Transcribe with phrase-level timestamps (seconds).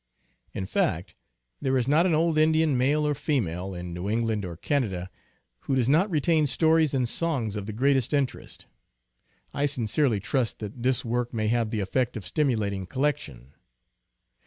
[0.55, 1.13] In fact,
[1.61, 5.11] there is not an old Indian, male or female, in New England or Canada
[5.59, 8.65] who does not retain stories and songs of the greatest interest.
[9.53, 13.53] I sincerely trust that this work may have the effect of stimulating collection.